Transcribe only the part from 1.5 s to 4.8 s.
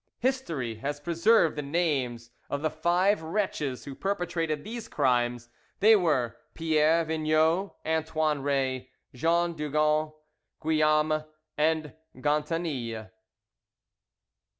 the names of the five wretches who perpetrated